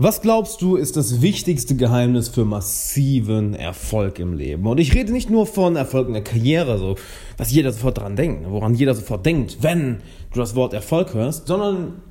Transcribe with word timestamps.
Was 0.00 0.22
glaubst 0.22 0.60
du, 0.60 0.74
ist 0.74 0.96
das 0.96 1.22
wichtigste 1.22 1.76
Geheimnis 1.76 2.28
für 2.28 2.44
massiven 2.44 3.54
Erfolg 3.54 4.18
im 4.18 4.32
Leben? 4.32 4.66
Und 4.66 4.80
ich 4.80 4.92
rede 4.92 5.12
nicht 5.12 5.30
nur 5.30 5.46
von 5.46 5.76
Erfolg 5.76 6.08
in 6.08 6.14
der 6.14 6.24
Karriere, 6.24 6.78
so, 6.78 6.96
was 7.36 7.52
jeder 7.52 7.70
sofort 7.70 7.98
dran 7.98 8.16
denkt, 8.16 8.50
woran 8.50 8.74
jeder 8.74 8.96
sofort 8.96 9.24
denkt, 9.24 9.58
wenn 9.60 9.98
du 10.32 10.40
das 10.40 10.56
Wort 10.56 10.72
Erfolg 10.72 11.14
hörst, 11.14 11.46
sondern 11.46 12.02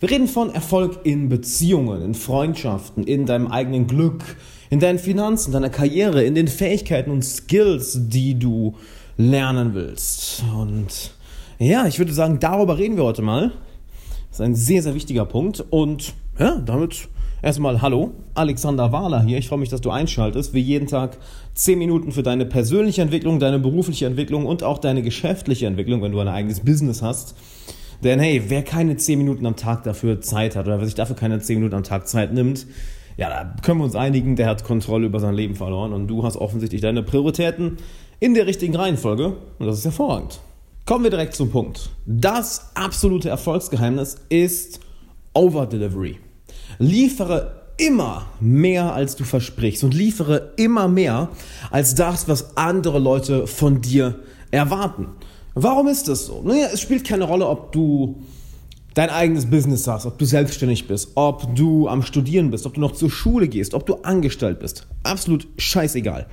wir 0.00 0.10
reden 0.10 0.26
von 0.26 0.54
Erfolg 0.54 1.00
in 1.04 1.28
Beziehungen, 1.28 2.00
in 2.00 2.14
Freundschaften, 2.14 3.04
in 3.04 3.26
deinem 3.26 3.48
eigenen 3.48 3.86
Glück, 3.86 4.22
in 4.70 4.80
deinen 4.80 4.98
Finanzen, 4.98 5.52
deiner 5.52 5.68
Karriere, 5.68 6.24
in 6.24 6.34
den 6.34 6.48
Fähigkeiten 6.48 7.10
und 7.10 7.26
Skills, 7.26 8.08
die 8.08 8.38
du 8.38 8.74
lernen 9.18 9.74
willst. 9.74 10.44
Und 10.58 11.12
ja, 11.58 11.86
ich 11.86 11.98
würde 11.98 12.14
sagen, 12.14 12.38
darüber 12.40 12.78
reden 12.78 12.96
wir 12.96 13.04
heute 13.04 13.20
mal. 13.20 13.52
Das 14.30 14.40
ist 14.40 14.46
ein 14.46 14.54
sehr, 14.54 14.82
sehr 14.82 14.94
wichtiger 14.94 15.26
Punkt 15.26 15.62
und 15.68 16.14
ja, 16.38 16.56
damit 16.64 17.08
erstmal 17.42 17.82
hallo, 17.82 18.12
Alexander 18.34 18.92
Wahler 18.92 19.22
hier. 19.22 19.38
Ich 19.38 19.48
freue 19.48 19.58
mich, 19.58 19.68
dass 19.68 19.80
du 19.80 19.90
einschaltest. 19.90 20.54
Wie 20.54 20.60
jeden 20.60 20.86
Tag 20.86 21.18
10 21.54 21.78
Minuten 21.78 22.12
für 22.12 22.22
deine 22.22 22.46
persönliche 22.46 23.02
Entwicklung, 23.02 23.38
deine 23.38 23.58
berufliche 23.58 24.06
Entwicklung 24.06 24.46
und 24.46 24.62
auch 24.62 24.78
deine 24.78 25.02
geschäftliche 25.02 25.66
Entwicklung, 25.66 26.02
wenn 26.02 26.12
du 26.12 26.20
ein 26.20 26.28
eigenes 26.28 26.60
Business 26.60 27.02
hast. 27.02 27.34
Denn 28.02 28.18
hey, 28.18 28.42
wer 28.48 28.62
keine 28.62 28.96
10 28.96 29.18
Minuten 29.18 29.46
am 29.46 29.56
Tag 29.56 29.84
dafür 29.84 30.20
Zeit 30.20 30.56
hat 30.56 30.66
oder 30.66 30.78
wer 30.78 30.86
sich 30.86 30.94
dafür 30.94 31.16
keine 31.16 31.38
10 31.38 31.58
Minuten 31.58 31.76
am 31.76 31.84
Tag 31.84 32.08
Zeit 32.08 32.32
nimmt, 32.32 32.66
ja, 33.16 33.28
da 33.28 33.54
können 33.62 33.78
wir 33.78 33.84
uns 33.84 33.94
einigen, 33.94 34.36
der 34.36 34.48
hat 34.48 34.64
Kontrolle 34.64 35.06
über 35.06 35.20
sein 35.20 35.34
Leben 35.34 35.54
verloren 35.54 35.92
und 35.92 36.08
du 36.08 36.24
hast 36.24 36.36
offensichtlich 36.36 36.80
deine 36.80 37.02
Prioritäten 37.02 37.76
in 38.20 38.34
der 38.34 38.46
richtigen 38.46 38.74
Reihenfolge 38.74 39.36
und 39.58 39.66
das 39.66 39.78
ist 39.78 39.84
hervorragend. 39.84 40.40
Kommen 40.86 41.04
wir 41.04 41.10
direkt 41.10 41.34
zum 41.34 41.50
Punkt. 41.50 41.90
Das 42.06 42.70
absolute 42.74 43.28
Erfolgsgeheimnis 43.28 44.16
ist 44.30 44.80
Overdelivery. 45.34 46.18
Liefere 46.78 47.62
immer 47.78 48.26
mehr, 48.40 48.92
als 48.94 49.16
du 49.16 49.24
versprichst 49.24 49.82
und 49.84 49.94
liefere 49.94 50.52
immer 50.56 50.88
mehr 50.88 51.30
als 51.70 51.94
das, 51.94 52.28
was 52.28 52.56
andere 52.56 52.98
Leute 52.98 53.46
von 53.46 53.80
dir 53.80 54.20
erwarten. 54.50 55.08
Warum 55.54 55.88
ist 55.88 56.08
das 56.08 56.26
so? 56.26 56.42
Naja, 56.42 56.68
es 56.72 56.80
spielt 56.80 57.06
keine 57.06 57.24
Rolle, 57.24 57.46
ob 57.46 57.72
du 57.72 58.22
dein 58.94 59.10
eigenes 59.10 59.46
Business 59.46 59.86
hast, 59.86 60.06
ob 60.06 60.18
du 60.18 60.24
selbstständig 60.24 60.86
bist, 60.86 61.12
ob 61.14 61.54
du 61.54 61.88
am 61.88 62.02
Studieren 62.02 62.50
bist, 62.50 62.66
ob 62.66 62.74
du 62.74 62.80
noch 62.80 62.92
zur 62.92 63.10
Schule 63.10 63.48
gehst, 63.48 63.74
ob 63.74 63.86
du 63.86 63.96
angestellt 63.96 64.60
bist. 64.60 64.86
Absolut 65.02 65.46
scheißegal. 65.56 66.26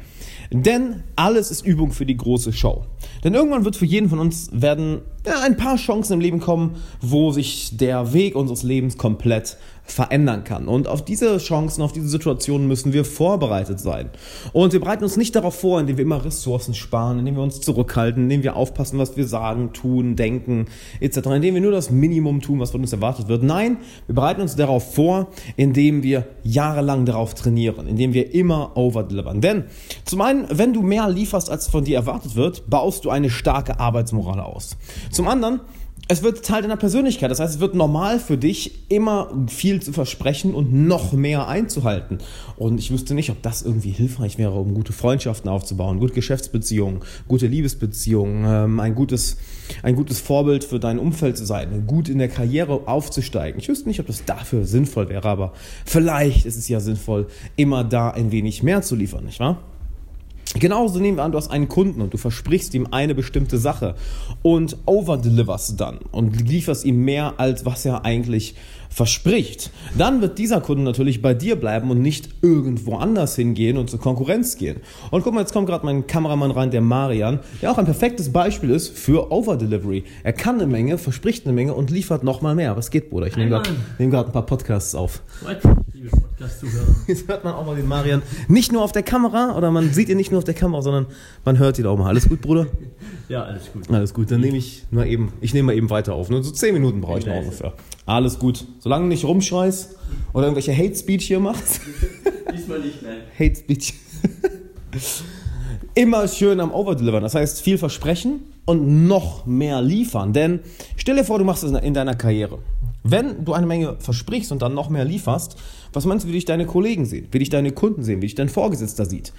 Denn 0.52 1.04
alles 1.16 1.52
ist 1.52 1.66
Übung 1.66 1.92
für 1.92 2.06
die 2.06 2.18
große 2.18 2.52
Show. 2.54 2.86
Denn 3.24 3.34
irgendwann 3.34 3.66
wird 3.66 3.76
für 3.76 3.86
jeden 3.86 4.10
von 4.10 4.20
uns 4.20 4.50
werden 4.52 5.02
ein 5.44 5.58
paar 5.58 5.76
Chancen 5.78 6.14
im 6.14 6.20
Leben 6.20 6.40
kommen, 6.40 6.76
wo 7.02 7.32
sich 7.32 7.78
der 7.78 8.14
Weg 8.14 8.36
unseres 8.36 8.64
Lebens 8.64 8.98
komplett 8.98 9.58
verändern 9.92 10.44
kann. 10.44 10.68
Und 10.68 10.88
auf 10.88 11.04
diese 11.04 11.38
Chancen, 11.38 11.82
auf 11.82 11.92
diese 11.92 12.08
Situationen 12.08 12.68
müssen 12.68 12.94
wir 12.94 13.06
vorbereitet 13.06 13.80
sein. 13.80 14.10
Und 14.54 14.74
wir 14.74 14.80
bereiten 14.80 15.04
uns 15.04 15.18
nicht 15.18 15.36
darauf 15.36 15.60
vor, 15.60 15.80
indem 15.80 15.98
wir 15.98 16.04
immer 16.04 16.24
Ressourcen 16.24 16.74
sparen, 16.74 17.20
indem 17.20 17.36
wir 17.36 17.44
uns 17.44 17.62
zurückhalten, 17.62 18.24
indem 18.24 18.44
wir 18.44 18.56
aufpassen, 18.56 19.00
was 19.00 19.18
wir 19.18 19.28
sagen, 19.28 19.74
tun, 19.74 20.16
denken, 20.16 20.68
etc., 21.00 21.18
indem 21.36 21.56
wir 21.56 21.62
nur 21.62 21.72
das 21.72 21.90
Minimum 21.90 22.42
tun, 22.42 22.60
was 22.60 22.72
von 22.72 22.82
uns 22.82 22.94
erwartet 22.94 23.28
wird. 23.28 23.44
Nein, 23.44 23.78
wir 24.08 24.16
bereiten 24.16 24.42
uns 24.42 24.56
darauf 24.56 24.94
vor, 24.94 25.28
indem 25.56 26.04
wir 26.04 26.28
jahrelang 26.44 27.06
darauf 27.06 27.34
trainieren, 27.34 27.88
indem 27.88 28.14
wir 28.14 28.34
immer 28.34 28.76
overdelivern. 28.78 29.42
Denn 29.42 29.66
zum 30.06 30.22
einen, 30.22 30.46
wenn 30.52 30.74
du 30.74 30.82
mehr 30.82 31.10
lieferst, 31.10 31.50
als 31.50 31.68
von 31.68 31.84
dir 31.84 31.98
erwartet 31.98 32.36
wird, 32.36 32.70
baust 32.70 33.06
du 33.06 33.10
eine 33.10 33.30
starke 33.30 33.80
Arbeitsmoral 33.80 34.40
aus. 34.40 34.78
Zum 35.12 35.19
anderen, 35.28 35.62
es 36.12 36.24
wird 36.24 36.44
Teil 36.44 36.64
deiner 36.64 36.76
Persönlichkeit. 36.76 37.30
Das 37.30 37.40
heißt, 37.40 37.56
es 37.56 37.60
wird 37.60 37.76
normal 37.76 38.20
für 38.20 38.36
dich, 38.36 38.90
immer 38.90 39.32
viel 39.48 39.80
zu 39.80 39.94
versprechen 39.94 40.56
und 40.56 40.74
noch 40.74 41.14
mehr 41.14 41.48
einzuhalten. 41.48 42.18
Und 42.58 42.80
ich 42.80 42.90
wüsste 42.90 43.14
nicht, 43.14 43.30
ob 43.30 43.44
das 43.44 43.62
irgendwie 43.62 43.92
hilfreich 43.92 44.40
wäre, 44.40 44.54
um 44.54 44.74
gute 44.74 44.92
Freundschaften 44.92 45.52
aufzubauen, 45.52 46.00
gute 46.00 46.16
Geschäftsbeziehungen, 46.16 47.02
gute 47.28 47.46
Liebesbeziehungen, 47.46 48.44
ähm, 48.48 48.80
ein, 48.80 48.96
gutes, 48.96 49.38
ein 49.84 49.96
gutes 49.96 50.20
Vorbild 50.20 50.64
für 50.64 50.80
dein 50.80 50.98
Umfeld 50.98 51.38
zu 51.38 51.46
sein, 51.46 51.86
gut 51.86 52.10
in 52.10 52.18
der 52.18 52.30
Karriere 52.30 52.88
aufzusteigen. 52.88 53.60
Ich 53.60 53.70
wüsste 53.70 53.88
nicht, 53.88 54.00
ob 54.00 54.08
das 54.08 54.26
dafür 54.26 54.66
sinnvoll 54.66 55.10
wäre, 55.10 55.30
aber 55.30 55.54
vielleicht 55.86 56.48
ist 56.48 56.58
es 56.58 56.68
ja 56.70 56.80
sinnvoll, 56.80 57.28
immer 57.56 57.84
da 57.84 58.10
ein 58.10 58.32
wenig 58.32 58.64
mehr 58.64 58.82
zu 58.82 58.96
liefern, 58.96 59.26
nicht 59.26 59.40
wahr? 59.40 59.60
Genauso 60.56 61.00
nehmen 61.00 61.18
wir 61.18 61.24
an, 61.24 61.32
du 61.32 61.38
hast 61.38 61.52
einen 61.52 61.68
Kunden 61.68 62.02
und 62.02 62.14
du 62.14 62.18
versprichst 62.18 62.74
ihm 62.74 62.88
eine 62.90 63.14
bestimmte 63.14 63.60
Sache 63.60 63.96
und 64.42 64.78
overdeliverst 64.88 65.80
dann 65.80 66.00
und 66.12 66.50
lieferst 66.50 66.86
ihm 66.86 67.06
mehr, 67.06 67.36
als 67.38 67.66
was 67.66 67.86
er 67.86 68.04
eigentlich 68.04 68.56
verspricht. 68.90 69.70
Dann 69.96 70.22
wird 70.22 70.40
dieser 70.40 70.60
Kunde 70.62 70.84
natürlich 70.84 71.22
bei 71.22 71.36
dir 71.36 71.56
bleiben 71.56 71.92
und 71.92 72.02
nicht 72.02 72.30
irgendwo 72.42 72.96
anders 72.96 73.36
hingehen 73.36 73.78
und 73.78 73.92
zur 73.92 74.00
Konkurrenz 74.00 74.58
gehen. 74.58 74.78
Und 75.12 75.24
guck 75.24 75.36
mal, 75.36 75.42
jetzt 75.42 75.54
kommt 75.54 75.68
gerade 75.68 75.86
mein 75.86 76.08
Kameramann 76.08 76.50
rein, 76.50 76.72
der 76.72 76.82
Marian, 76.82 77.40
der 77.62 77.72
auch 77.72 77.78
ein 77.78 77.86
perfektes 77.86 78.32
Beispiel 78.32 78.72
ist 78.72 78.98
für 78.98 79.32
Overdelivery. 79.32 80.04
Er 80.24 80.34
kann 80.34 80.56
eine 80.56 80.66
Menge, 80.66 80.98
verspricht 80.98 81.46
eine 81.46 81.54
Menge 81.54 81.76
und 81.76 81.92
liefert 81.92 82.24
nochmal 82.24 82.56
mehr. 82.56 82.76
Was 82.76 82.90
geht, 82.90 83.12
Bruder? 83.12 83.28
Ich 83.28 83.38
nehme 83.38 83.52
gerade 83.52 83.70
nehm 84.00 84.14
ein 84.14 84.32
paar 84.32 84.48
Podcasts 84.48 84.96
auf. 84.96 85.22
Liebe 86.02 86.16
Podcast-Zuhörer. 86.16 86.96
Jetzt 87.08 87.28
hört 87.28 87.44
man 87.44 87.54
auch 87.56 87.66
mal 87.66 87.76
den 87.76 87.86
Marian 87.86 88.22
nicht 88.48 88.72
nur 88.72 88.84
auf 88.84 88.94
der 88.94 89.04
Kamera 89.04 89.58
oder 89.58 89.70
man 89.70 89.92
sieht 89.92 90.08
ihn 90.08 90.16
nicht 90.16 90.32
nur 90.32 90.38
auf 90.38 90.46
der 90.46 90.54
Kamera, 90.54 90.82
sondern 90.82 91.08
man 91.44 91.60
hört 91.60 91.78
ihn 91.78 91.86
auch 91.88 91.98
mal. 91.98 92.08
Alles 92.08 92.30
gut, 92.30 92.42
Bruder? 92.42 92.68
Ja, 93.28 93.44
alles 93.44 93.72
gut. 93.72 93.88
Alles 93.92 94.14
gut, 94.16 94.32
dann 94.32 94.42
nehme 94.42 94.58
ich 94.58 94.86
mal 94.90 95.06
eben, 95.06 95.34
ich 95.40 95.54
nehme 95.54 95.68
mal 95.68 95.76
eben 95.76 95.92
weiter 95.92 96.16
auf. 96.16 96.32
Nur 96.32 96.44
so 96.44 96.50
10 96.50 96.74
Minuten 96.74 97.00
brauche 97.00 97.20
ich 97.20 97.28
noch 97.28 97.36
ungefähr. 97.36 97.74
Alles 98.08 98.40
gut. 98.40 98.66
Solange 98.80 99.04
du 99.04 99.10
nicht 99.10 99.24
rumschreist 99.24 99.98
oder 100.34 100.48
irgendwelche 100.48 100.76
Hate 100.76 100.96
Speech 100.96 101.28
hier 101.28 101.40
machst. 101.40 101.82
Diesmal 102.52 102.80
nicht, 102.80 103.04
nein. 103.04 103.20
Hate 103.38 103.56
Speech. 103.56 103.94
Immer 105.94 106.28
schön 106.28 106.60
am 106.60 106.72
Overdelivern. 106.72 107.22
Das 107.22 107.36
heißt, 107.36 107.62
viel 107.62 107.78
versprechen 107.78 108.40
und 108.66 109.06
noch 109.06 109.46
mehr 109.46 109.84
liefern. 109.84 110.34
Denn 110.34 110.62
stell 110.96 111.16
dir 111.16 111.24
vor, 111.24 111.38
du 111.38 111.46
machst 111.46 111.64
es 111.64 111.72
in 111.72 111.94
deiner 111.94 112.16
Karriere. 112.16 112.58
Wenn 113.04 113.46
du 113.46 113.54
eine 113.54 113.66
Menge 113.66 113.96
versprichst 114.00 114.52
und 114.52 114.62
dann 114.62 114.74
noch 114.74 114.90
mehr 114.90 115.06
lieferst, 115.06 115.56
was 115.94 116.06
meinst 116.06 116.26
du, 116.26 116.30
wie 116.30 116.34
dich 116.34 116.46
deine 116.46 116.66
Kollegen 116.66 117.06
sehen, 117.06 117.28
wie 117.32 117.40
dich 117.40 117.50
deine 117.50 117.72
Kunden 117.72 118.04
sehen, 118.04 118.22
wie 118.22 118.28
dich 118.28 118.36
dein 118.36 118.50
Vorgesetzter 118.50 119.06
sieht? 119.06 119.34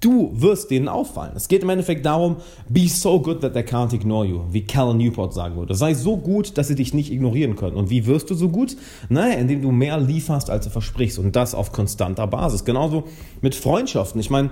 Du 0.00 0.30
wirst 0.34 0.70
denen 0.70 0.88
auffallen. 0.88 1.32
Es 1.34 1.48
geht 1.48 1.62
im 1.62 1.70
Endeffekt 1.70 2.06
darum, 2.06 2.36
be 2.68 2.86
so 2.86 3.20
good 3.20 3.40
that 3.40 3.54
they 3.54 3.62
can't 3.62 3.94
ignore 3.94 4.26
you, 4.26 4.42
wie 4.50 4.62
Cal 4.62 4.94
Newport 4.94 5.34
sagen 5.34 5.56
würde. 5.56 5.74
Sei 5.74 5.94
so 5.94 6.16
gut, 6.16 6.56
dass 6.58 6.68
sie 6.68 6.74
dich 6.74 6.94
nicht 6.94 7.10
ignorieren 7.10 7.56
können. 7.56 7.76
Und 7.76 7.90
wie 7.90 8.06
wirst 8.06 8.30
du 8.30 8.34
so 8.34 8.48
gut? 8.48 8.76
Naja, 9.08 9.34
indem 9.38 9.62
du 9.62 9.72
mehr 9.72 9.98
lieferst, 9.98 10.50
als 10.50 10.66
du 10.66 10.70
versprichst. 10.70 11.18
Und 11.18 11.34
das 11.34 11.54
auf 11.54 11.72
konstanter 11.72 12.26
Basis. 12.26 12.64
Genauso 12.64 13.04
mit 13.40 13.54
Freundschaften. 13.54 14.20
Ich 14.20 14.30
meine, 14.30 14.50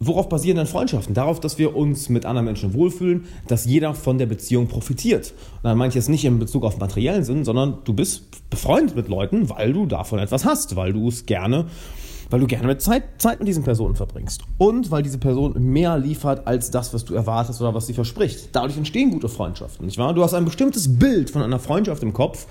Worauf 0.00 0.28
basieren 0.28 0.56
denn 0.56 0.66
Freundschaften? 0.68 1.12
Darauf, 1.12 1.40
dass 1.40 1.58
wir 1.58 1.74
uns 1.74 2.08
mit 2.08 2.24
anderen 2.24 2.44
Menschen 2.44 2.72
wohlfühlen, 2.72 3.24
dass 3.48 3.64
jeder 3.64 3.94
von 3.94 4.16
der 4.16 4.26
Beziehung 4.26 4.68
profitiert. 4.68 5.34
Und 5.56 5.64
dann 5.64 5.76
meine 5.76 5.88
ich 5.88 5.96
jetzt 5.96 6.08
nicht 6.08 6.24
in 6.24 6.38
Bezug 6.38 6.62
auf 6.64 6.78
materiellen 6.78 7.24
Sinn, 7.24 7.44
sondern 7.44 7.78
du 7.84 7.94
bist 7.94 8.48
befreundet 8.48 8.94
mit 8.94 9.08
Leuten, 9.08 9.50
weil 9.50 9.72
du 9.72 9.86
davon 9.86 10.20
etwas 10.20 10.44
hast, 10.44 10.76
weil 10.76 10.92
du 10.92 11.08
es 11.08 11.26
gerne, 11.26 11.66
weil 12.30 12.38
du 12.38 12.46
gerne 12.46 12.68
mit 12.68 12.80
Zeit, 12.80 13.02
Zeit 13.18 13.40
mit 13.40 13.48
diesen 13.48 13.64
Personen 13.64 13.96
verbringst. 13.96 14.42
Und 14.56 14.92
weil 14.92 15.02
diese 15.02 15.18
Person 15.18 15.54
mehr 15.58 15.98
liefert 15.98 16.46
als 16.46 16.70
das, 16.70 16.94
was 16.94 17.04
du 17.04 17.14
erwartest 17.14 17.60
oder 17.60 17.74
was 17.74 17.88
sie 17.88 17.94
verspricht. 17.94 18.50
Dadurch 18.52 18.76
entstehen 18.76 19.10
gute 19.10 19.28
Freundschaften, 19.28 19.84
nicht 19.84 19.98
wahr? 19.98 20.14
Du 20.14 20.22
hast 20.22 20.32
ein 20.32 20.44
bestimmtes 20.44 20.96
Bild 20.96 21.28
von 21.28 21.42
einer 21.42 21.58
Freundschaft 21.58 22.04
im 22.04 22.12
Kopf 22.12 22.46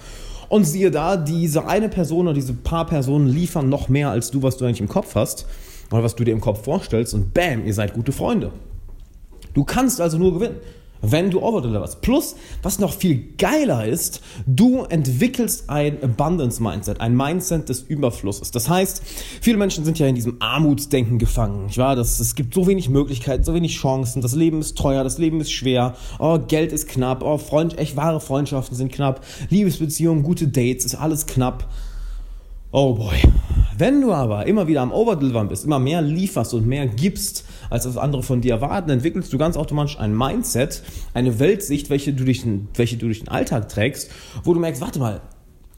und 0.50 0.66
siehe 0.66 0.92
da, 0.92 1.16
diese 1.16 1.66
eine 1.66 1.88
Person 1.88 2.28
oder 2.28 2.34
diese 2.34 2.54
paar 2.54 2.86
Personen 2.86 3.28
liefern 3.28 3.70
noch 3.70 3.88
mehr 3.88 4.10
als 4.10 4.32
du, 4.32 4.44
was 4.44 4.58
du 4.58 4.66
eigentlich 4.66 4.82
im 4.82 4.90
Kopf 4.90 5.16
hast 5.16 5.46
oder 5.92 6.04
was 6.04 6.16
du 6.16 6.24
dir 6.24 6.32
im 6.32 6.42
Kopf 6.42 6.64
vorstellst 6.64 7.14
und 7.14 7.34
bam, 7.34 7.66
ihr 7.66 7.74
seid 7.74 7.94
gute 7.94 8.12
Freunde. 8.12 8.52
Du 9.54 9.64
kannst 9.64 10.02
also 10.02 10.18
nur 10.18 10.34
gewinnen, 10.34 10.58
wenn 11.02 11.30
du 11.30 11.42
overdeliverst. 11.42 12.02
Plus, 12.02 12.36
was 12.64 12.80
noch 12.80 12.94
viel 12.94 13.34
geiler 13.38 13.86
ist, 13.86 14.22
du 14.46 14.84
entwickelst 14.84 15.70
ein 15.70 16.04
Abundance 16.04 16.62
Mindset, 16.62 17.02
ein 17.02 17.16
Mindset 17.16 17.70
des 17.70 17.82
Überflusses. 17.82 18.52
Das 18.52 18.70
heißt, 18.70 19.04
viele 19.42 19.58
Menschen 19.58 19.86
sind 19.86 20.00
ja 20.00 20.08
in 20.08 20.16
diesem 20.16 20.38
Armutsdenken 20.40 21.20
gefangen. 21.20 21.70
War, 21.78 21.96
das, 21.96 22.20
es 22.20 22.36
gibt 22.36 22.54
so 22.54 22.68
wenig 22.68 22.90
Möglichkeiten, 22.90 23.44
so 23.44 23.54
wenig 23.54 23.78
Chancen, 23.78 24.22
das 24.22 24.36
Leben 24.36 24.60
ist 24.60 24.78
teuer, 24.78 25.04
das 25.04 25.18
Leben 25.18 25.40
ist 25.42 25.52
schwer, 25.52 25.96
oh, 26.20 26.40
Geld 26.40 26.72
ist 26.72 26.88
knapp, 26.88 27.24
oh, 27.24 27.38
Freund, 27.38 27.78
echt 27.78 27.96
wahre 27.96 28.20
Freundschaften 28.20 28.76
sind 28.76 28.92
knapp, 28.92 29.24
Liebesbeziehungen, 29.50 30.24
gute 30.24 30.48
Dates, 30.48 30.86
ist 30.86 30.96
alles 30.96 31.26
knapp. 31.26 31.68
Oh 32.72 32.94
boy. 32.94 33.16
Wenn 33.78 34.02
du 34.02 34.12
aber 34.12 34.46
immer 34.46 34.68
wieder 34.68 34.82
am 34.82 34.92
Overdelivern 34.92 35.48
bist, 35.48 35.64
immer 35.64 35.80
mehr 35.80 36.02
lieferst 36.02 36.54
und 36.54 36.68
mehr 36.68 36.86
gibst, 36.88 37.46
als 37.70 37.86
das 37.86 37.96
andere 37.96 38.24
von 38.24 38.42
dir 38.42 38.56
erwarten, 38.56 38.90
entwickelst 38.90 39.32
du 39.32 39.38
ganz 39.38 39.56
automatisch 39.56 39.98
ein 40.00 40.18
Mindset, 40.18 40.82
eine 41.14 41.40
Weltsicht, 41.40 41.90
welche 41.90 42.14
du 42.14 42.26
durch 42.26 42.42
den, 42.42 42.68
welche 42.74 42.98
du 42.98 43.06
durch 43.06 43.20
den 43.20 43.30
Alltag 43.30 43.70
trägst, 43.70 44.12
wo 44.44 44.54
du 44.54 44.60
merkst, 44.60 44.82
warte 44.82 45.00
mal, 45.00 45.22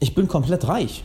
ich 0.00 0.14
bin 0.14 0.26
komplett 0.26 0.66
reich. 0.66 1.04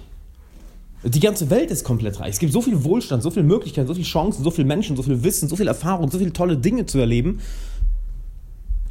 Die 1.04 1.20
ganze 1.20 1.52
Welt 1.52 1.70
ist 1.70 1.84
komplett 1.84 2.20
reich. 2.20 2.32
Es 2.32 2.40
gibt 2.40 2.54
so 2.54 2.62
viel 2.62 2.84
Wohlstand, 2.84 3.22
so 3.22 3.30
viele 3.30 3.46
Möglichkeiten, 3.46 3.88
so 3.88 3.94
viele 3.94 4.08
Chancen, 4.08 4.44
so 4.44 4.50
viele 4.50 4.68
Menschen, 4.68 4.96
so 4.96 5.04
viel 5.04 5.22
Wissen, 5.24 5.50
so 5.50 5.56
viel 5.56 5.68
Erfahrung, 5.68 6.10
so 6.10 6.18
viele 6.18 6.34
tolle 6.34 6.58
Dinge 6.58 6.88
zu 6.88 6.98
erleben. 6.98 7.42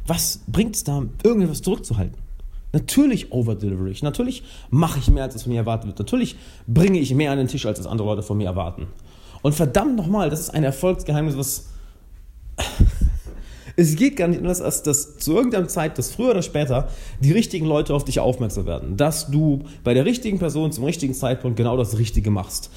Was 0.07 0.39
bringt 0.47 0.75
es 0.75 0.85
da, 0.85 1.03
irgendetwas 1.23 1.61
zurückzuhalten? 1.61 2.24
Natürlich 2.75 3.31
overdelivery 3.31 3.91
ich. 3.91 4.03
Natürlich 4.03 4.43
mache 4.69 4.99
ich 4.99 5.09
mehr, 5.09 5.23
als 5.23 5.33
es 5.33 5.43
von 5.43 5.53
mir 5.53 5.59
erwartet 5.59 5.87
wird. 5.87 5.99
Natürlich 5.99 6.35
bringe 6.67 6.99
ich 6.99 7.15
mehr 7.15 7.31
an 7.31 7.37
den 7.37 7.47
Tisch, 7.47 7.65
als 7.65 7.79
es 7.79 7.87
andere 7.87 8.09
Leute 8.09 8.21
von 8.21 8.37
mir 8.37 8.47
erwarten. 8.47 8.87
Und 9.41 9.55
verdammt 9.55 9.95
nochmal, 9.95 10.29
das 10.29 10.41
ist 10.41 10.49
ein 10.49 10.65
Erfolgsgeheimnis, 10.65 11.37
was. 11.37 11.69
es 13.77 13.95
geht 13.95 14.17
gar 14.17 14.27
nicht 14.27 14.39
anders, 14.39 14.61
als 14.61 14.83
dass 14.83 15.17
zu 15.19 15.37
irgendeiner 15.37 15.69
Zeit, 15.69 15.97
dass 15.97 16.11
früher 16.11 16.31
oder 16.31 16.41
später 16.41 16.89
die 17.21 17.31
richtigen 17.31 17.65
Leute 17.65 17.93
auf 17.93 18.03
dich 18.03 18.19
aufmerksam 18.19 18.65
werden. 18.65 18.97
Dass 18.97 19.31
du 19.31 19.63
bei 19.85 19.93
der 19.93 20.03
richtigen 20.03 20.37
Person 20.37 20.73
zum 20.73 20.83
richtigen 20.83 21.13
Zeitpunkt 21.13 21.55
genau 21.55 21.77
das 21.77 21.97
Richtige 21.97 22.29
machst. 22.29 22.71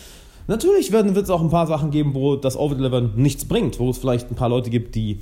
Natürlich 0.47 0.93
wird 0.93 1.17
es 1.17 1.31
auch 1.31 1.43
ein 1.43 1.51
paar 1.51 1.67
Sachen 1.67 1.91
geben, 1.91 2.15
wo 2.15 2.37
das 2.37 2.57
Overdelivern 2.57 3.15
nichts 3.17 3.47
bringt, 3.47 3.81
wo 3.81 3.91
es 3.91 3.99
vielleicht 3.99 4.31
ein 4.31 4.37
paar 4.37 4.49
Leute 4.49 4.71
gibt, 4.71 4.95
die 4.95 5.19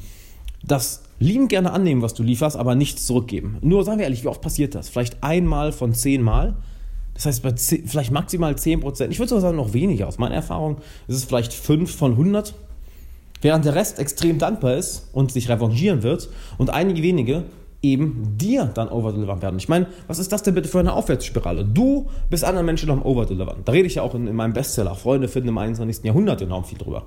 das 0.66 1.02
lieben 1.18 1.48
gerne 1.48 1.72
annehmen, 1.72 2.02
was 2.02 2.14
du 2.14 2.22
lieferst, 2.22 2.56
aber 2.56 2.74
nichts 2.74 3.06
zurückgeben. 3.06 3.58
Nur, 3.62 3.84
sagen 3.84 3.98
wir 3.98 4.04
ehrlich, 4.04 4.24
wie 4.24 4.28
oft 4.28 4.40
passiert 4.40 4.74
das? 4.74 4.88
Vielleicht 4.88 5.22
einmal 5.22 5.72
von 5.72 5.94
zehnmal. 5.94 6.56
Das 7.14 7.24
heißt, 7.24 7.42
bei 7.42 7.52
10, 7.52 7.86
vielleicht 7.88 8.12
maximal 8.12 8.56
10 8.56 8.80
Prozent. 8.80 9.12
Ich 9.12 9.18
würde 9.18 9.30
sogar 9.30 9.42
sagen, 9.42 9.56
noch 9.56 9.72
weniger. 9.72 10.06
Aus 10.06 10.18
meiner 10.18 10.34
Erfahrung 10.34 10.78
ist 11.08 11.16
es 11.16 11.24
vielleicht 11.24 11.54
5 11.54 11.94
von 11.94 12.12
100. 12.12 12.54
Während 13.40 13.64
der 13.64 13.74
Rest 13.74 13.98
extrem 13.98 14.38
dankbar 14.38 14.74
ist 14.74 15.08
und 15.12 15.32
sich 15.32 15.48
revanchieren 15.48 16.02
wird 16.02 16.28
und 16.58 16.70
einige 16.70 17.02
wenige 17.02 17.44
eben 17.82 18.36
dir 18.36 18.64
dann 18.66 18.88
overdelivern 18.88 19.42
werden. 19.42 19.58
Ich 19.58 19.68
meine, 19.68 19.86
was 20.06 20.18
ist 20.18 20.32
das 20.32 20.42
denn 20.42 20.54
bitte 20.54 20.68
für 20.68 20.80
eine 20.80 20.92
Aufwärtsspirale? 20.92 21.64
Du 21.64 22.08
bist 22.28 22.44
anderen 22.44 22.66
Menschen 22.66 22.90
am 22.90 23.02
overdelivern. 23.02 23.58
Da 23.64 23.72
rede 23.72 23.86
ich 23.86 23.96
ja 23.96 24.02
auch 24.02 24.14
in, 24.14 24.26
in 24.26 24.34
meinem 24.34 24.52
Bestseller. 24.52 24.94
Freunde 24.94 25.28
finden 25.28 25.50
im 25.50 25.58
21. 25.58 26.04
Jahrhundert 26.04 26.42
enorm 26.42 26.64
viel 26.64 26.78
drüber. 26.78 27.06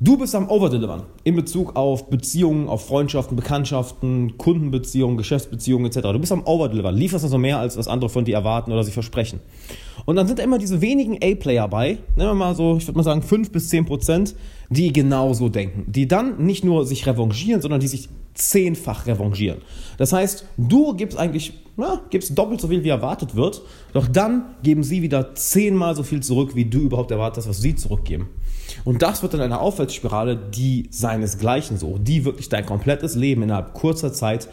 Du 0.00 0.18
bist 0.18 0.34
am 0.34 0.48
Overdelivern 0.48 1.04
in 1.22 1.36
Bezug 1.36 1.76
auf 1.76 2.10
Beziehungen, 2.10 2.68
auf 2.68 2.84
Freundschaften, 2.88 3.36
Bekanntschaften, 3.36 4.36
Kundenbeziehungen, 4.38 5.16
Geschäftsbeziehungen 5.16 5.86
etc. 5.86 6.00
Du 6.00 6.18
bist 6.18 6.32
am 6.32 6.44
Overdelivern, 6.44 6.96
lieferst 6.96 7.24
also 7.24 7.38
mehr, 7.38 7.60
als 7.60 7.76
was 7.76 7.86
andere 7.86 8.10
von 8.10 8.24
dir 8.24 8.34
erwarten 8.34 8.72
oder 8.72 8.82
sich 8.82 8.94
versprechen. 8.94 9.38
Und 10.06 10.16
dann 10.16 10.26
sind 10.26 10.38
da 10.38 10.42
immer 10.42 10.58
diese 10.58 10.80
wenigen 10.80 11.18
A-Player 11.22 11.68
bei, 11.68 11.98
nehmen 12.16 12.30
wir 12.30 12.34
mal 12.34 12.54
so, 12.54 12.76
ich 12.76 12.86
würde 12.86 12.98
mal 12.98 13.04
sagen 13.04 13.22
5 13.22 13.50
bis 13.50 13.68
10 13.68 13.86
Prozent, 13.86 14.34
die 14.68 14.92
genauso 14.92 15.48
denken. 15.48 15.84
Die 15.86 16.08
dann 16.08 16.44
nicht 16.44 16.64
nur 16.64 16.86
sich 16.86 17.06
revanchieren, 17.06 17.60
sondern 17.60 17.80
die 17.80 17.88
sich 17.88 18.08
zehnfach 18.34 19.06
revanchieren. 19.06 19.58
Das 19.96 20.12
heißt, 20.12 20.46
du 20.56 20.94
gibst 20.94 21.16
eigentlich, 21.16 21.52
na, 21.76 22.00
gibst 22.10 22.36
doppelt 22.36 22.60
so 22.60 22.68
viel, 22.68 22.82
wie 22.82 22.88
erwartet 22.88 23.36
wird, 23.36 23.62
doch 23.92 24.08
dann 24.08 24.56
geben 24.62 24.82
sie 24.82 25.02
wieder 25.02 25.34
zehnmal 25.34 25.94
so 25.94 26.02
viel 26.02 26.20
zurück, 26.20 26.56
wie 26.56 26.64
du 26.64 26.80
überhaupt 26.80 27.12
erwartet 27.12 27.38
hast, 27.38 27.48
was 27.48 27.60
sie 27.60 27.76
zurückgeben. 27.76 28.28
Und 28.84 29.02
das 29.02 29.22
wird 29.22 29.34
dann 29.34 29.40
eine 29.40 29.60
Aufwärtsspirale, 29.60 30.36
die 30.36 30.88
seinesgleichen 30.90 31.78
sucht, 31.78 32.08
die 32.08 32.24
wirklich 32.24 32.48
dein 32.48 32.66
komplettes 32.66 33.14
Leben 33.14 33.42
innerhalb 33.42 33.72
kurzer 33.74 34.12
Zeit 34.12 34.48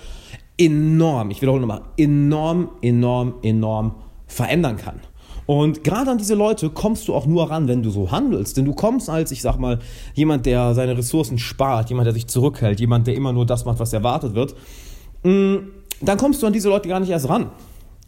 enorm, 0.58 1.32
ich 1.32 1.42
wiederhole 1.42 1.62
nochmal, 1.62 1.82
enorm, 1.98 2.70
enorm, 2.82 3.36
enorm 3.42 3.96
verändern 4.28 4.78
kann. 4.78 5.00
Und 5.52 5.84
gerade 5.84 6.10
an 6.10 6.18
diese 6.18 6.34
Leute 6.34 6.70
kommst 6.70 7.10
du 7.10 7.14
auch 7.14 7.26
nur 7.26 7.52
ran, 7.52 7.68
wenn 7.68 7.84
du 7.84 7.90
so 7.90 8.10
handelst. 8.10 8.56
Denn 8.56 8.64
du 8.64 8.74
kommst 8.74 9.10
als, 9.10 9.34
ich 9.34 9.42
sag 9.42 9.58
mal, 9.58 9.80
jemand, 10.14 10.46
der 10.46 10.74
seine 10.74 10.98
Ressourcen 10.98 11.38
spart, 11.38 11.90
jemand, 11.90 12.06
der 12.06 12.14
sich 12.14 12.28
zurückhält, 12.28 12.80
jemand, 12.80 13.06
der 13.06 13.16
immer 13.16 13.34
nur 13.34 13.46
das 13.46 13.66
macht, 13.66 13.78
was 13.78 13.92
erwartet 13.92 14.34
wird. 14.34 14.56
Mm, 15.24 15.58
dann 16.00 16.18
kommst 16.18 16.42
du 16.42 16.48
an 16.48 16.54
diese 16.54 16.70
Leute 16.70 16.88
gar 16.88 17.02
nicht 17.02 17.10
erst 17.10 17.28
ran. 17.28 17.52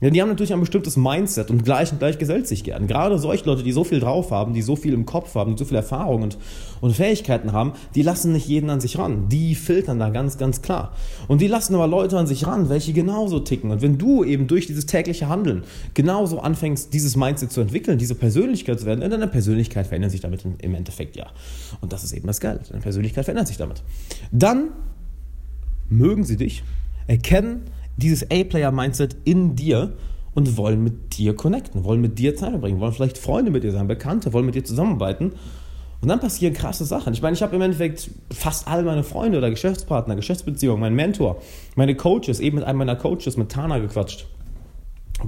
Ja, 0.04 0.10
die 0.10 0.22
haben 0.22 0.28
natürlich 0.28 0.52
ein 0.52 0.60
bestimmtes 0.60 0.98
Mindset 0.98 1.50
und 1.50 1.64
gleich 1.64 1.94
und 1.94 2.00
gleich 2.00 2.18
gesellt 2.18 2.46
sich 2.46 2.66
gern. 2.66 2.88
Gerade 2.88 3.18
solche 3.18 3.46
Leute, 3.46 3.64
die 3.64 3.72
so 3.72 3.86
viel 3.86 4.02
drauf 4.02 4.32
haben, 4.32 4.54
die 4.54 4.62
so 4.62 4.76
viel 4.76 4.92
im 4.94 5.06
Kopf 5.06 5.34
haben, 5.36 5.56
die 5.56 5.58
so 5.58 5.64
viel 5.64 5.78
Erfahrung 5.78 6.24
und, 6.24 6.38
und 6.82 6.94
Fähigkeiten 6.94 7.54
haben, 7.54 7.72
die 7.96 8.02
lassen 8.02 8.34
nicht 8.34 8.46
jeden 8.46 8.70
an 8.70 8.82
sich 8.82 8.98
ran. 8.98 9.30
Die 9.30 9.56
filtern 9.56 10.00
da 10.00 10.10
ganz, 10.10 10.38
ganz 10.38 10.62
klar. 10.62 10.92
Und 11.30 11.40
die 11.40 11.48
lassen 11.48 11.74
aber 11.74 11.88
Leute 11.88 12.18
an 12.18 12.28
sich 12.28 12.46
ran, 12.46 12.68
welche 12.68 12.92
genauso 12.92 13.40
ticken. 13.40 13.72
Und 13.72 13.82
wenn 13.82 13.98
du 13.98 14.26
eben 14.26 14.48
durch 14.48 14.68
dieses 14.68 14.88
tägliche 14.88 15.30
Handeln 15.30 15.64
genauso 15.94 16.42
anfängst, 16.42 16.94
dieses 16.94 17.16
Mindset 17.16 17.54
zu 17.54 17.62
entwickeln, 17.62 17.98
diese 17.98 18.16
Persönlichkeit 18.16 18.82
zu 18.82 18.86
werden, 18.86 19.10
deine 19.10 19.28
Persönlichkeit 19.30 19.88
verändert 19.88 20.12
sich 20.12 20.20
damit 20.20 20.44
im 20.58 20.76
Endeffekt 20.76 21.16
ja. 21.16 21.28
Und 21.80 21.94
das 21.94 22.04
ist 22.04 22.12
eben 22.12 22.28
das 22.28 22.42
Geile. 22.42 22.60
Deine 22.70 22.82
Persönlichkeit 22.82 23.24
verändert 23.24 23.48
sich 23.48 23.56
damit. 23.56 23.82
Dann 24.34 24.72
mögen 25.88 26.26
sie 26.26 26.36
dich, 26.36 26.62
erkennen, 27.08 27.62
dieses 27.98 28.30
A-Player-Mindset 28.30 29.16
in 29.24 29.56
dir 29.56 29.94
und 30.34 30.58
wollen 30.58 30.84
mit 30.84 31.18
dir 31.18 31.36
connecten, 31.36 31.84
wollen 31.84 32.02
mit 32.02 32.18
dir 32.20 32.36
Zeit 32.36 32.52
verbringen, 32.52 32.80
wollen 32.80 32.94
vielleicht 32.94 33.18
Freunde 33.18 33.52
mit 33.52 33.64
dir 33.64 33.72
sein, 33.72 33.88
Bekannte, 33.88 34.34
wollen 34.34 34.46
mit 34.46 34.56
dir 34.56 34.64
zusammenarbeiten. 34.64 35.34
Und 36.02 36.10
dann 36.10 36.20
passieren 36.20 36.54
krasse 36.54 36.84
Sachen. 36.84 37.14
Ich 37.14 37.22
meine, 37.22 37.34
ich 37.36 37.42
habe 37.42 37.56
im 37.56 37.62
Endeffekt 37.62 38.12
fast 38.30 38.68
all 38.68 38.84
meine 38.84 39.04
Freunde 39.04 39.38
oder 39.38 39.50
Geschäftspartner, 39.50 40.18
Geschäftsbeziehungen, 40.18 40.82
mein 40.82 40.96
Mentor, 40.96 41.38
meine 41.76 41.96
Coaches, 41.96 42.42
eben 42.42 42.58
mit 42.58 42.66
einem 42.66 42.80
meiner 42.80 42.98
Coaches, 42.98 43.38
mit 43.38 43.50
Tana 43.50 43.78
gequatscht. 43.78 44.28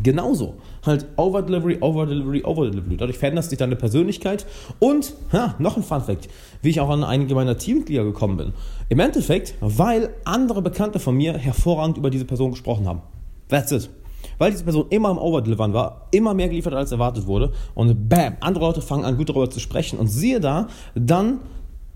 Genauso. 0.04 0.56
Halt 0.86 1.06
Overdelivery, 1.16 1.78
Overdelivery, 1.82 2.44
Overdelivery. 2.44 2.98
Dadurch 2.98 3.18
veränderst 3.18 3.50
sich 3.50 3.60
deine 3.60 3.76
Persönlichkeit. 3.76 4.46
Und, 4.80 5.14
ha, 5.32 5.56
noch 5.60 5.78
ein 5.78 5.84
Fun 5.84 6.02
Fact, 6.02 6.28
wie 6.62 6.70
ich 6.70 6.80
auch 6.80 6.90
an 6.90 7.04
einige 7.04 7.36
meiner 7.36 7.58
Teammitglieder 7.58 8.04
gekommen 8.04 8.38
bin. 8.38 8.54
Im 8.90 9.00
Endeffekt, 9.00 9.56
weil 9.62 10.10
andere 10.26 10.62
Bekannte 10.62 11.00
von 11.00 11.16
mir 11.16 11.38
hervorragend 11.38 11.98
über 11.98 12.10
diese 12.10 12.26
Person 12.26 12.52
gesprochen 12.52 12.88
haben. 12.88 13.02
That's 13.48 13.72
it. 13.72 13.90
Weil 14.38 14.52
diese 14.52 14.64
Person 14.64 14.88
immer 14.90 15.10
am 15.10 15.18
Overdelivern 15.18 15.74
war, 15.74 16.08
immer 16.12 16.34
mehr 16.34 16.50
geliefert 16.50 16.74
als 16.74 16.92
erwartet 16.92 17.28
wurde. 17.28 17.52
Und 17.74 18.10
bam, 18.10 18.38
andere 18.42 18.66
Leute 18.66 18.82
fangen 18.82 19.06
an, 19.06 19.18
gut 19.18 19.30
darüber 19.30 19.50
zu 19.50 19.60
sprechen. 19.60 19.98
Und 20.00 20.08
siehe 20.08 20.40
da, 20.40 20.68
dann 20.96 21.40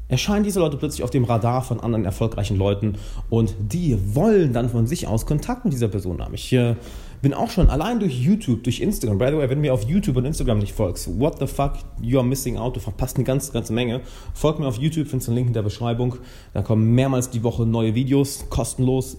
erscheinen 0.10 0.44
diese 0.44 0.60
Leute 0.60 0.76
plötzlich 0.76 1.04
auf 1.04 1.12
dem 1.12 1.24
Radar 1.24 1.62
von 1.62 1.80
anderen 1.80 2.04
erfolgreichen 2.04 2.58
Leuten 2.58 2.96
und 3.30 3.56
die 3.60 3.98
wollen 4.16 4.52
dann 4.54 4.70
von 4.70 4.88
sich 4.88 5.08
aus 5.08 5.26
Kontakt 5.26 5.64
mit 5.64 5.74
dieser 5.74 5.88
Person 5.88 6.20
haben. 6.20 6.34
Ich 6.34 6.52
äh, 6.52 6.76
bin 7.22 7.34
auch 7.34 7.50
schon 7.50 7.70
allein 7.70 8.00
durch 8.00 8.18
YouTube, 8.20 8.64
durch 8.64 8.80
Instagram. 8.80 9.18
By 9.18 9.28
the 9.28 9.38
way, 9.38 9.50
wenn 9.50 9.58
du 9.58 9.62
mir 9.62 9.74
auf 9.74 9.84
YouTube 9.84 10.18
und 10.18 10.26
Instagram 10.26 10.60
nicht 10.60 10.74
folgst, 10.74 11.20
what 11.20 11.40
the 11.40 11.48
fuck, 11.48 11.74
you 12.02 12.18
are 12.18 12.28
missing 12.28 12.58
out. 12.58 12.76
Du 12.76 12.80
verpasst 12.80 13.18
eine 13.18 13.26
ganze, 13.26 13.52
ganze 13.52 13.74
Menge. 13.74 14.02
Folg 14.34 14.60
mir 14.60 14.68
auf 14.68 14.78
YouTube, 14.78 15.08
findest 15.08 15.30
einen 15.30 15.38
Link 15.38 15.48
in 15.48 15.54
der 15.54 15.64
Beschreibung. 15.64 16.16
Da 16.54 16.62
kommen 16.62 16.94
mehrmals 16.94 17.30
die 17.30 17.44
Woche 17.44 17.66
neue 17.66 17.96
Videos, 17.96 18.46
kostenlos, 18.50 19.18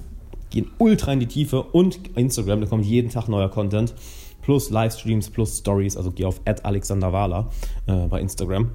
gehen 0.51 0.71
ultra 0.79 1.13
in 1.13 1.21
die 1.21 1.27
Tiefe. 1.27 1.63
Und 1.63 1.99
Instagram, 2.17 2.61
da 2.61 2.67
kommt 2.67 2.87
jeden 2.87 3.11
Tag 3.11 3.29
neuer 3.29 3.51
Content. 3.51 3.95
Plus 4.43 4.71
Livestreams, 4.71 5.31
plus 5.31 5.59
Stories. 5.59 5.97
Also 5.97 6.11
geh 6.11 6.25
auf 6.25 6.41
alexanderwala 6.45 7.51
äh, 7.87 8.07
bei 8.09 8.21
Instagram. 8.21 8.71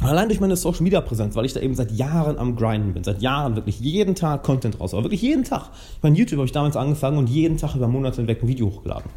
Allein 0.00 0.28
durch 0.28 0.40
meine 0.40 0.56
Social 0.56 0.82
Media 0.82 1.00
Präsenz, 1.00 1.34
weil 1.34 1.44
ich 1.44 1.52
da 1.52 1.60
eben 1.60 1.74
seit 1.74 1.92
Jahren 1.92 2.38
am 2.38 2.56
Grinden 2.56 2.92
bin, 2.92 3.04
seit 3.04 3.22
Jahren 3.22 3.56
wirklich 3.56 3.80
jeden 3.80 4.14
Tag 4.14 4.42
Content 4.42 4.80
raus, 4.80 4.92
aber 4.92 5.04
wirklich 5.04 5.22
jeden 5.22 5.44
Tag. 5.44 5.70
Ich 5.96 6.02
meine, 6.02 6.16
YouTube 6.16 6.38
habe 6.38 6.46
ich 6.46 6.52
damals 6.52 6.76
angefangen 6.76 7.18
und 7.18 7.28
jeden 7.28 7.56
Tag 7.56 7.74
über 7.74 7.88
Monate 7.88 8.16
hinweg 8.16 8.42
ein 8.42 8.48
Video 8.48 8.66
hochgeladen. 8.66 9.10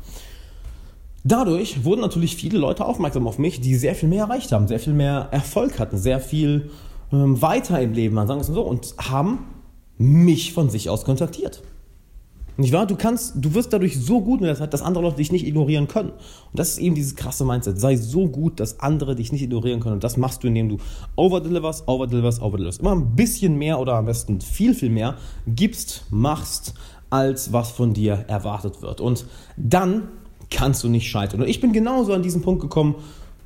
Dadurch 1.24 1.84
wurden 1.84 2.02
natürlich 2.02 2.36
viele 2.36 2.58
Leute 2.58 2.86
aufmerksam 2.86 3.28
auf 3.28 3.38
mich, 3.38 3.60
die 3.60 3.76
sehr 3.76 3.96
viel 3.96 4.08
mehr 4.08 4.26
erreicht 4.26 4.52
haben, 4.52 4.68
sehr 4.68 4.80
viel 4.80 4.94
mehr 4.94 5.28
Erfolg 5.32 5.78
hatten, 5.80 5.98
sehr 5.98 6.22
viel 6.22 6.70
ähm, 7.12 7.42
weiter 7.42 7.82
im 7.82 7.94
Leben 7.94 8.16
waren, 8.16 8.28
sagen 8.28 8.40
wir 8.40 8.44
es 8.44 8.50
mal 8.50 8.56
so, 8.56 8.62
und 8.62 8.96
haben 8.98 9.40
mich 9.98 10.54
von 10.54 10.70
sich 10.70 10.90
aus 10.90 11.04
kontaktiert. 11.04 11.64
Nicht 12.58 12.74
wahr? 12.74 12.88
Du 12.88 12.96
kannst, 12.96 13.34
du 13.36 13.54
wirst 13.54 13.72
dadurch 13.72 14.00
so 14.00 14.22
gut 14.22 14.42
mit 14.42 14.50
der 14.50 14.56
Zeit, 14.56 14.74
dass 14.74 14.82
andere 14.82 15.04
Leute 15.04 15.18
dich 15.18 15.32
nicht 15.32 15.46
ignorieren 15.46 15.88
können. 15.88 16.10
Und 16.10 16.20
das 16.54 16.70
ist 16.70 16.80
eben 16.80 16.96
dieses 16.96 17.16
krasse 17.16 17.46
Mindset. 17.46 17.80
Sei 17.80 17.96
so 17.96 18.28
gut, 18.28 18.60
dass 18.60 18.80
andere 18.80 19.16
dich 19.16 19.32
nicht 19.32 19.44
ignorieren 19.44 19.80
können. 19.80 19.96
Und 19.96 20.04
das 20.04 20.18
machst 20.18 20.44
du, 20.44 20.48
indem 20.48 20.70
du 20.70 20.78
overdeliverst, 21.16 21.88
overdeliverst, 21.88 22.42
overdeliverst. 22.42 22.80
Immer 22.80 22.96
ein 22.96 23.16
bisschen 23.16 23.58
mehr 23.58 23.80
oder 23.80 23.94
am 23.94 24.06
besten 24.06 24.42
viel, 24.42 24.74
viel 24.74 24.90
mehr 24.90 25.18
gibst, 25.46 26.06
machst, 26.10 26.74
als 27.12 27.54
was 27.54 27.72
von 27.72 27.94
dir 27.94 28.26
erwartet 28.28 28.82
wird. 28.82 29.02
Und 29.02 29.26
dann 29.56 30.10
kannst 30.50 30.84
du 30.84 30.90
nicht 30.90 31.10
scheitern. 31.10 31.42
Und 31.42 31.48
ich 31.48 31.62
bin 31.62 31.74
genauso 31.74 32.14
an 32.14 32.24
diesen 32.24 32.42
Punkt 32.42 32.62
gekommen, 32.62 32.96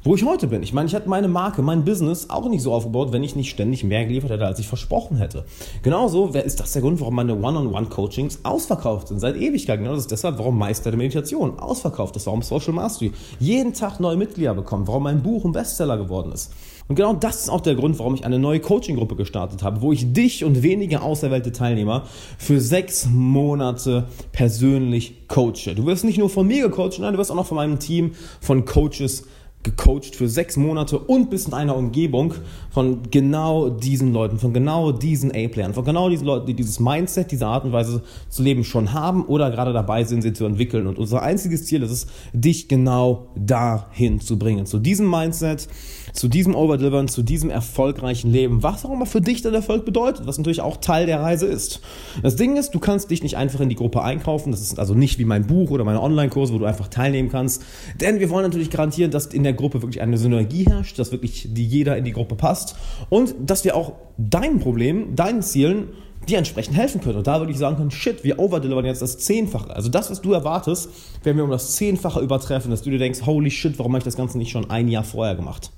wo 0.03 0.15
ich 0.15 0.25
heute 0.25 0.48
bin. 0.48 0.63
Ich 0.63 0.74
meine, 0.74 0.88
ich 0.88 0.93
hätte 0.93 1.10
meine 1.10 1.27
Marke, 1.27 1.62
mein 1.62 1.86
Business 1.86 2.29
auch 2.29 2.50
nicht 2.50 2.63
so 2.63 2.74
aufgebaut, 2.74 3.12
wenn 3.12 3.24
ich 3.24 3.36
nicht 3.36 3.50
ständig 3.50 3.84
mehr 3.84 4.05
geliefert 4.05 4.31
hätte, 4.31 4.46
als 4.46 4.60
ich 4.60 4.67
versprochen 4.67 5.17
hätte. 5.17 5.46
Genauso 5.84 6.27
ist 6.27 6.60
das 6.60 6.74
der 6.74 6.81
Grund, 6.81 7.00
warum 7.00 7.15
meine 7.15 7.36
One-on-One-Coachings 7.36 8.39
ausverkauft 8.43 9.10
sind, 9.10 9.20
seit 9.20 9.36
Ewigkeiten. 9.36 9.84
Genau 9.84 9.96
das 9.96 10.05
ist 10.05 10.12
deshalb, 10.12 10.39
warum 10.39 10.58
Meister 10.58 10.89
der 10.89 10.98
Meditation 10.98 11.60
ausverkauft 11.60 12.15
ist, 12.15 12.25
warum 12.25 12.41
Social 12.41 12.74
Mastery 12.74 13.12
jeden 13.39 13.74
Tag 13.74 14.00
neue 14.00 14.17
Mitglieder 14.17 14.55
bekommt, 14.55 14.88
warum 14.88 15.03
mein 15.03 15.22
Buch 15.22 15.46
ein 15.46 15.51
Bestseller 15.51 15.98
geworden 15.98 16.31
ist. 16.31 16.51
Und 16.88 16.96
genau 16.96 17.13
das 17.13 17.43
ist 17.43 17.50
auch 17.50 17.62
der 17.62 17.75
Grund, 17.75 18.00
warum 18.00 18.15
ich 18.15 18.25
eine 18.25 18.39
neue 18.39 18.60
Coaching-Gruppe 18.60 19.15
gestartet 19.15 19.63
habe, 19.63 19.81
wo 19.81 19.93
ich 19.93 20.12
dich 20.12 20.43
und 20.43 20.63
wenige 20.63 21.01
auserwählte 21.01 21.51
Teilnehmer 21.51 22.03
für 22.38 22.60
sechs 22.60 23.08
Monate 23.10 24.08
persönlich 24.31 25.27
coache. 25.27 25.74
Du 25.75 25.86
wirst 25.86 26.03
nicht 26.03 26.17
nur 26.17 26.29
von 26.29 26.48
mir 26.48 26.67
gecoacht, 26.67 27.00
nein, 27.00 27.13
du 27.13 27.20
wirst 27.20 27.31
auch 27.31 27.36
noch 27.36 27.46
von 27.46 27.55
meinem 27.55 27.79
Team 27.79 28.12
von 28.41 28.65
Coaches 28.65 29.24
gecoacht 29.63 30.15
für 30.15 30.27
sechs 30.27 30.58
Monate 30.58 30.98
und 30.98 31.30
bist 31.30 31.48
in 31.48 31.53
einer 31.53 31.75
Umgebung 31.75 32.34
von 32.72 33.03
genau 33.12 33.70
diesen 33.70 34.13
Leuten, 34.13 34.39
von 34.39 34.53
genau 34.53 34.91
diesen 34.91 35.32
A-Playern, 35.32 35.74
von 35.74 35.86
genau 35.86 36.10
diesen 36.10 36.25
Leuten, 36.25 36.48
die 36.48 36.53
dieses 36.53 36.80
Mindset, 36.80 37.32
diese 37.32 37.46
Art 37.46 37.65
und 37.65 37.72
Weise 37.72 38.01
zu 38.30 38.44
leben 38.44 38.63
schon 38.63 38.94
haben 38.94 39.25
oder 39.25 39.51
gerade 39.51 39.74
dabei 39.74 40.03
sind, 40.03 40.22
sie 40.22 40.34
zu 40.34 40.46
entwickeln. 40.46 40.88
Und 40.88 40.98
unser 40.98 41.22
einziges 41.22 41.65
Ziel 41.65 41.84
ist 41.84 41.91
es, 41.91 42.08
dich 42.34 42.68
genau 42.68 43.27
dahin 43.36 44.20
zu 44.20 44.39
bringen, 44.39 44.65
zu 44.65 44.80
diesem 44.80 45.10
Mindset, 45.10 45.68
zu 46.13 46.27
diesem 46.27 46.56
Overdelivern, 46.56 47.08
zu 47.08 47.24
diesem 47.24 47.50
erfolgreichen 47.50 48.32
Leben, 48.32 48.63
was 48.63 48.86
auch 48.86 48.91
immer 48.91 49.06
für 49.06 49.22
dich 49.22 49.41
dann 49.41 49.53
Erfolg 49.53 49.86
bedeutet, 49.86 50.27
was 50.27 50.38
natürlich 50.38 50.62
auch 50.62 50.77
Teil 50.77 51.06
der 51.06 51.22
Reise 51.22 51.46
ist. 51.46 51.82
Das 52.22 52.36
Ding 52.36 52.58
ist, 52.58 52.72
du 52.72 52.80
kannst 52.80 53.12
dich 53.12 53.24
nicht 53.24 53.38
einfach 53.38 53.60
in 53.60 53.70
die 53.70 53.75
Gruppe 53.75 54.01
einkaufen, 54.01 54.51
das 54.51 54.62
ist 54.62 54.80
also 54.80 54.94
nicht 54.94 55.20
wie 55.20 55.25
mein 55.25 55.48
Buch 55.48 55.70
oder 55.72 55.84
meine 55.84 56.01
Online-Kurse, 56.01 56.53
wo 56.53 56.58
du 56.58 56.65
einfach 56.65 56.88
teilnehmen 56.88 57.30
kannst, 57.30 57.63
denn 58.00 58.20
wir 58.20 58.30
wollen 58.30 58.44
natürlich 58.44 58.70
garantieren, 58.70 59.12
dass 59.12 59.27
in 59.27 59.44
der 59.44 59.50
Gruppe 59.53 59.81
wirklich 59.81 60.01
eine 60.01 60.17
Synergie 60.17 60.65
herrscht, 60.65 61.00
dass 61.00 61.12
wirklich 61.12 61.48
die 61.50 61.65
jeder 61.65 61.98
in 61.98 62.03
die 62.03 62.12
Gruppe 62.12 62.36
passt 62.36 62.75
und 63.10 63.34
dass 63.39 63.63
wir 63.63 63.75
auch 63.75 63.93
dein 64.17 64.60
Problem, 64.60 65.15
deinen 65.15 65.41
Zielen 65.41 65.89
die 66.29 66.36
entsprechend 66.36 66.77
helfen 66.77 67.01
können. 67.01 67.17
Und 67.17 67.27
da 67.27 67.39
würde 67.39 67.51
ich 67.51 67.58
sagen 67.58 67.77
können, 67.77 67.91
shit, 67.91 68.24
wir 68.24 68.38
overdelivern 68.39 68.86
jetzt 68.86 69.01
das 69.01 69.17
Zehnfache. 69.17 69.75
Also 69.75 69.89
das, 69.89 70.12
was 70.12 70.22
du 70.22 70.34
erwartest, 70.34 70.89
werden 71.24 71.38
wir 71.38 71.43
um 71.43 71.50
das 71.50 71.74
Zehnfache 71.74 72.20
übertreffen, 72.20 72.70
dass 72.70 72.84
du 72.84 72.91
dir 72.91 73.00
denkst, 73.00 73.25
holy 73.25 73.50
shit, 73.50 73.77
warum 73.79 73.93
habe 73.93 74.00
ich 74.00 74.05
das 74.05 74.17
Ganze 74.17 74.38
nicht 74.38 74.51
schon 74.51 74.70
ein 74.70 74.88
Jahr 74.88 75.03
vorher 75.03 75.36
gemacht? 75.36 75.72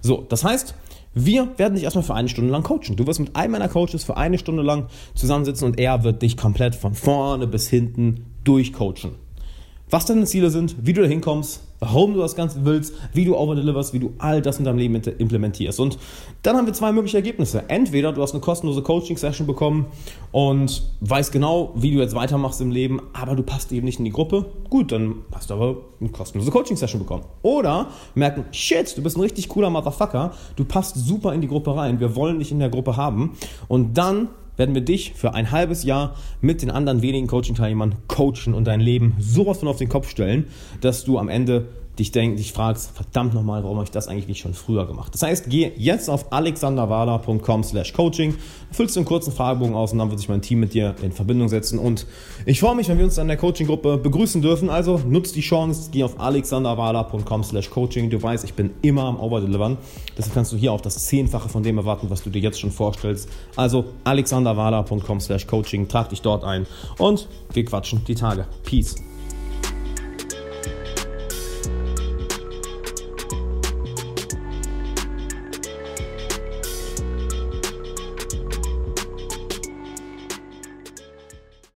So, 0.00 0.24
das 0.28 0.44
heißt, 0.44 0.74
wir 1.14 1.48
werden 1.58 1.74
dich 1.74 1.84
erstmal 1.84 2.04
für 2.04 2.14
eine 2.14 2.28
Stunde 2.28 2.50
lang 2.50 2.62
coachen. 2.62 2.96
Du 2.96 3.06
wirst 3.06 3.20
mit 3.20 3.36
einem 3.36 3.52
meiner 3.52 3.68
Coaches 3.68 4.02
für 4.02 4.16
eine 4.16 4.38
Stunde 4.38 4.62
lang 4.62 4.86
zusammensitzen 5.14 5.66
und 5.66 5.78
er 5.78 6.04
wird 6.04 6.22
dich 6.22 6.36
komplett 6.36 6.74
von 6.74 6.94
vorne 6.94 7.46
bis 7.46 7.68
hinten 7.68 8.24
durchcoachen. 8.44 9.12
Was 9.92 10.06
deine 10.06 10.24
Ziele 10.24 10.48
sind, 10.48 10.74
wie 10.86 10.94
du 10.94 11.02
da 11.02 11.06
hinkommst, 11.06 11.60
warum 11.78 12.14
du 12.14 12.20
das 12.20 12.34
Ganze 12.34 12.64
willst, 12.64 12.94
wie 13.12 13.26
du 13.26 13.36
overdeliverst, 13.36 13.92
wie 13.92 13.98
du 13.98 14.14
all 14.16 14.40
das 14.40 14.58
in 14.58 14.64
deinem 14.64 14.78
Leben 14.78 14.94
implementierst. 14.94 15.78
Und 15.80 15.98
dann 16.40 16.56
haben 16.56 16.64
wir 16.64 16.72
zwei 16.72 16.92
mögliche 16.92 17.18
Ergebnisse. 17.18 17.64
Entweder 17.68 18.14
du 18.14 18.22
hast 18.22 18.32
eine 18.32 18.40
kostenlose 18.40 18.80
Coaching-Session 18.80 19.46
bekommen 19.46 19.84
und 20.30 20.82
weißt 21.00 21.30
genau, 21.30 21.72
wie 21.74 21.90
du 21.90 21.98
jetzt 21.98 22.14
weitermachst 22.14 22.62
im 22.62 22.70
Leben, 22.70 23.02
aber 23.12 23.36
du 23.36 23.42
passt 23.42 23.70
eben 23.70 23.84
nicht 23.84 23.98
in 23.98 24.06
die 24.06 24.12
Gruppe. 24.12 24.46
Gut, 24.70 24.92
dann 24.92 25.16
hast 25.34 25.50
du 25.50 25.54
aber 25.54 25.76
eine 26.00 26.08
kostenlose 26.08 26.50
Coaching-Session 26.50 26.98
bekommen. 26.98 27.24
Oder 27.42 27.88
merken, 28.14 28.46
shit, 28.50 28.96
du 28.96 29.02
bist 29.02 29.18
ein 29.18 29.20
richtig 29.20 29.50
cooler 29.50 29.68
Motherfucker, 29.68 30.32
du 30.56 30.64
passt 30.64 30.96
super 30.96 31.34
in 31.34 31.42
die 31.42 31.48
Gruppe 31.48 31.76
rein, 31.76 32.00
wir 32.00 32.16
wollen 32.16 32.38
dich 32.38 32.50
in 32.50 32.60
der 32.60 32.70
Gruppe 32.70 32.96
haben. 32.96 33.36
Und 33.68 33.98
dann 33.98 34.30
werden 34.56 34.74
wir 34.74 34.82
dich 34.82 35.12
für 35.14 35.34
ein 35.34 35.50
halbes 35.50 35.84
Jahr 35.84 36.14
mit 36.40 36.62
den 36.62 36.70
anderen 36.70 37.02
wenigen 37.02 37.26
Coaching-Teilnehmern 37.26 37.96
coachen 38.08 38.54
und 38.54 38.66
dein 38.66 38.80
Leben 38.80 39.16
sowas 39.18 39.58
von 39.58 39.68
auf 39.68 39.78
den 39.78 39.88
Kopf 39.88 40.08
stellen, 40.10 40.46
dass 40.80 41.04
du 41.04 41.18
am 41.18 41.28
Ende 41.28 41.68
dich, 41.98 42.10
denk, 42.10 42.38
dich 42.38 42.52
fragst, 42.52 42.92
verdammt 42.92 43.34
nochmal, 43.34 43.62
warum 43.62 43.76
habe 43.76 43.84
ich 43.84 43.90
das 43.90 44.08
eigentlich 44.08 44.28
nicht 44.28 44.40
schon 44.40 44.54
früher 44.54 44.86
gemacht? 44.86 45.12
Das 45.12 45.22
heißt, 45.22 45.50
geh 45.50 45.72
jetzt 45.76 46.08
auf 46.08 46.32
alexanderwala.com 46.32 47.64
slash 47.64 47.92
coaching, 47.92 48.34
füllst 48.70 48.96
einen 48.96 49.04
kurzen 49.04 49.32
Fragebogen 49.32 49.74
aus 49.74 49.92
und 49.92 49.98
dann 49.98 50.08
wird 50.08 50.18
sich 50.18 50.28
mein 50.28 50.40
Team 50.40 50.60
mit 50.60 50.72
dir 50.72 50.94
in 51.02 51.12
Verbindung 51.12 51.48
setzen 51.48 51.78
und 51.78 52.06
ich 52.46 52.60
freue 52.60 52.74
mich, 52.74 52.88
wenn 52.88 52.98
wir 52.98 53.04
uns 53.04 53.16
dann 53.16 53.24
in 53.24 53.28
der 53.28 53.36
Coaching-Gruppe 53.36 53.98
begrüßen 53.98 54.40
dürfen. 54.40 54.70
Also 54.70 54.98
nutzt 55.06 55.36
die 55.36 55.40
Chance, 55.40 55.90
geh 55.92 56.02
auf 56.02 56.18
alexanderwala.com 56.18 57.44
slash 57.44 57.70
coaching. 57.70 58.08
Du 58.10 58.22
weißt, 58.22 58.44
ich 58.44 58.54
bin 58.54 58.70
immer 58.82 59.04
am 59.04 59.20
Overdelivern. 59.20 59.76
Deshalb 60.16 60.34
kannst 60.34 60.52
du 60.52 60.56
hier 60.56 60.72
auch 60.72 60.80
das 60.80 61.06
Zehnfache 61.06 61.48
von 61.48 61.62
dem 61.62 61.78
erwarten, 61.78 62.08
was 62.10 62.22
du 62.22 62.30
dir 62.30 62.40
jetzt 62.40 62.58
schon 62.58 62.70
vorstellst. 62.70 63.28
Also 63.56 63.84
alexanderwala.com 64.04 65.20
slash 65.20 65.46
coaching, 65.46 65.88
trag 65.88 66.08
dich 66.08 66.22
dort 66.22 66.44
ein 66.44 66.66
und 66.98 67.28
wir 67.52 67.64
quatschen 67.64 68.02
die 68.06 68.14
Tage. 68.14 68.46
Peace. 68.64 69.11